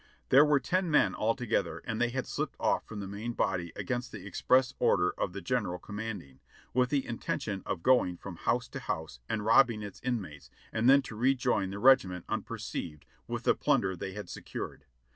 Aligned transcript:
There 0.29 0.43
were 0.43 0.59
ten 0.59 0.89
men 0.89 1.13
altogether, 1.13 1.77
and 1.85 2.01
they 2.01 2.09
had 2.09 2.25
slipped 2.25 2.55
off 2.59 2.87
from 2.87 3.01
the 3.01 3.07
main 3.07 3.33
body 3.33 3.71
against 3.75 4.11
the 4.11 4.25
express 4.25 4.73
order 4.79 5.11
of 5.11 5.31
the 5.31 5.41
general 5.41 5.77
com 5.77 5.97
manding, 5.97 6.39
with 6.73 6.89
the 6.89 7.05
intention 7.05 7.61
of 7.67 7.83
going 7.83 8.17
from 8.17 8.37
house 8.37 8.67
to 8.69 8.79
house 8.79 9.19
and 9.29 9.45
robbing 9.45 9.83
its 9.83 10.01
inmates, 10.03 10.49
and 10.73 10.89
then 10.89 11.03
to 11.03 11.15
rejoin 11.15 11.69
the 11.69 11.77
regiment 11.77 12.25
unperceived, 12.29 13.05
with 13.27 13.43
the 13.43 13.53
plunder 13.53 13.95
they 13.95 14.13
had 14.13 14.27
secured. 14.27 14.85